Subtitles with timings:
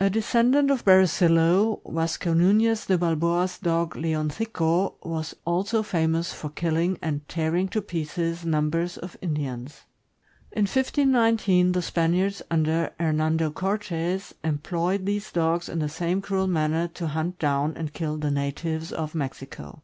[0.00, 6.48] A descendant of Bere zillo, Yasco Nunez de Balboa's dog, Leoncico, was also famous for
[6.48, 9.82] killing and tearing to pieces numbers of Indi ans.
[10.52, 16.46] In 1519, the Spaniards Junder Hernando Cortes em ployed these dogs in the same cruel
[16.46, 19.82] manner to hunt down and kill the natives in Mexico.